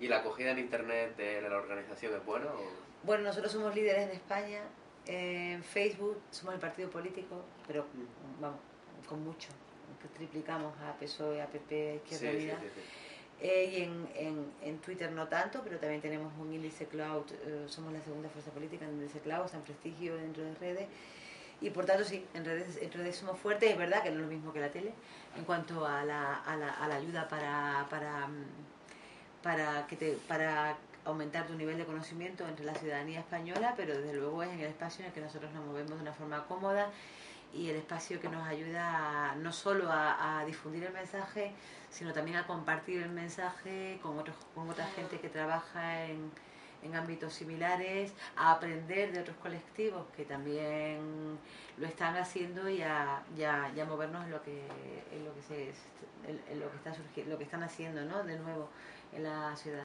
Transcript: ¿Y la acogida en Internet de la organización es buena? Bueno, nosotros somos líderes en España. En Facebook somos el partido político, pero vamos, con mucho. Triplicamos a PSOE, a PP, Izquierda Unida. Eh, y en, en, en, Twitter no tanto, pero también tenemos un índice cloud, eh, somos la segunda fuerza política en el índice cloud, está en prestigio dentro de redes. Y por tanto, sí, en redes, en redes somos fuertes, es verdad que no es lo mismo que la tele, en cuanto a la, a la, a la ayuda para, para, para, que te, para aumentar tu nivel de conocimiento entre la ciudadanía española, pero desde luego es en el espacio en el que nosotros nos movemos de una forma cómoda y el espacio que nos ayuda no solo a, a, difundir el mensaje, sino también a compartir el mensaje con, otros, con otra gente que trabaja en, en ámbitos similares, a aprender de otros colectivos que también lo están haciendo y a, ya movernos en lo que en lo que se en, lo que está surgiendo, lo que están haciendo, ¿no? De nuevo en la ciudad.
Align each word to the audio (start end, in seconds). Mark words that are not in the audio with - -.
¿Y 0.00 0.08
la 0.08 0.18
acogida 0.18 0.50
en 0.50 0.58
Internet 0.58 1.16
de 1.16 1.40
la 1.42 1.56
organización 1.56 2.14
es 2.14 2.24
buena? 2.24 2.46
Bueno, 3.02 3.24
nosotros 3.24 3.52
somos 3.52 3.74
líderes 3.74 4.08
en 4.08 4.10
España. 4.10 4.60
En 5.06 5.62
Facebook 5.64 6.20
somos 6.30 6.54
el 6.54 6.60
partido 6.60 6.90
político, 6.90 7.44
pero 7.66 7.86
vamos, 8.40 8.60
con 9.08 9.24
mucho. 9.24 9.48
Triplicamos 10.16 10.74
a 10.80 10.94
PSOE, 10.98 11.42
a 11.42 11.46
PP, 11.46 12.02
Izquierda 12.04 12.36
Unida. 12.36 12.58
Eh, 13.42 13.72
y 13.72 13.82
en, 13.82 14.08
en, 14.14 14.52
en, 14.62 14.78
Twitter 14.78 15.10
no 15.10 15.26
tanto, 15.26 15.62
pero 15.64 15.78
también 15.78 16.02
tenemos 16.02 16.30
un 16.38 16.52
índice 16.52 16.84
cloud, 16.86 17.24
eh, 17.32 17.64
somos 17.68 17.90
la 17.90 18.00
segunda 18.02 18.28
fuerza 18.28 18.50
política 18.50 18.84
en 18.84 18.90
el 18.90 18.96
índice 18.98 19.20
cloud, 19.20 19.46
está 19.46 19.56
en 19.56 19.62
prestigio 19.62 20.16
dentro 20.16 20.44
de 20.44 20.54
redes. 20.56 20.86
Y 21.60 21.70
por 21.70 21.84
tanto, 21.84 22.04
sí, 22.04 22.26
en 22.34 22.44
redes, 22.44 22.78
en 22.80 22.90
redes 22.92 23.16
somos 23.16 23.38
fuertes, 23.38 23.70
es 23.70 23.78
verdad 23.78 24.02
que 24.02 24.10
no 24.10 24.16
es 24.16 24.22
lo 24.22 24.28
mismo 24.28 24.52
que 24.52 24.60
la 24.60 24.70
tele, 24.70 24.92
en 25.36 25.44
cuanto 25.44 25.86
a 25.86 26.04
la, 26.04 26.36
a 26.36 26.56
la, 26.56 26.70
a 26.70 26.88
la 26.88 26.96
ayuda 26.96 27.28
para, 27.28 27.86
para, 27.90 28.28
para, 29.42 29.86
que 29.86 29.96
te, 29.96 30.12
para 30.26 30.76
aumentar 31.04 31.46
tu 31.46 31.54
nivel 31.54 31.76
de 31.76 31.84
conocimiento 31.84 32.46
entre 32.48 32.64
la 32.64 32.74
ciudadanía 32.74 33.20
española, 33.20 33.74
pero 33.76 33.96
desde 33.96 34.14
luego 34.14 34.42
es 34.42 34.50
en 34.50 34.60
el 34.60 34.66
espacio 34.66 35.00
en 35.00 35.08
el 35.08 35.12
que 35.12 35.20
nosotros 35.20 35.52
nos 35.52 35.64
movemos 35.64 35.96
de 35.96 36.02
una 36.02 36.12
forma 36.12 36.46
cómoda 36.46 36.90
y 37.52 37.68
el 37.68 37.76
espacio 37.76 38.20
que 38.20 38.28
nos 38.28 38.46
ayuda 38.46 39.34
no 39.36 39.52
solo 39.52 39.90
a, 39.90 40.40
a, 40.40 40.44
difundir 40.44 40.84
el 40.84 40.92
mensaje, 40.92 41.52
sino 41.90 42.12
también 42.12 42.36
a 42.36 42.46
compartir 42.46 43.02
el 43.02 43.10
mensaje 43.10 43.98
con, 44.02 44.18
otros, 44.18 44.36
con 44.54 44.68
otra 44.70 44.86
gente 44.94 45.18
que 45.18 45.28
trabaja 45.28 46.06
en, 46.06 46.30
en 46.82 46.94
ámbitos 46.94 47.32
similares, 47.34 48.12
a 48.36 48.52
aprender 48.52 49.12
de 49.12 49.20
otros 49.20 49.36
colectivos 49.38 50.06
que 50.16 50.24
también 50.24 51.38
lo 51.78 51.86
están 51.86 52.16
haciendo 52.16 52.68
y 52.68 52.82
a, 52.82 53.22
ya 53.36 53.84
movernos 53.86 54.24
en 54.24 54.30
lo 54.30 54.42
que 54.42 54.62
en 55.12 55.24
lo 55.24 55.34
que 55.34 55.42
se 55.42 55.72
en, 56.26 56.60
lo 56.60 56.70
que 56.70 56.76
está 56.76 56.94
surgiendo, 56.94 57.32
lo 57.32 57.38
que 57.38 57.44
están 57.44 57.62
haciendo, 57.62 58.04
¿no? 58.04 58.22
De 58.24 58.38
nuevo 58.38 58.68
en 59.12 59.24
la 59.24 59.56
ciudad. 59.56 59.78